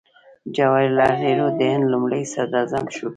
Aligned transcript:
جواهر 0.55 0.89
لال 0.97 1.11
نهرو 1.21 1.47
د 1.59 1.61
هند 1.73 1.85
لومړی 1.91 2.21
صدراعظم 2.33 2.85
شو. 2.95 3.07